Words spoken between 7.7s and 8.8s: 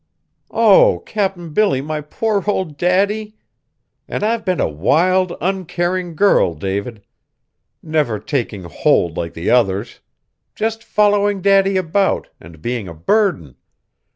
Never taking